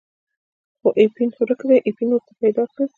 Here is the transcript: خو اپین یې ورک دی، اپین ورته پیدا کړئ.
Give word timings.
خو 0.79 0.87
اپین 1.03 1.29
یې 1.33 1.37
ورک 1.41 1.61
دی، 1.69 1.77
اپین 1.89 2.09
ورته 2.11 2.33
پیدا 2.41 2.63
کړئ. 2.71 2.85